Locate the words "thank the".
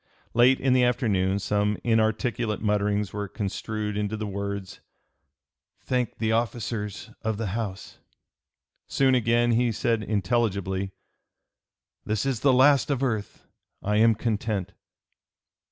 5.83-6.31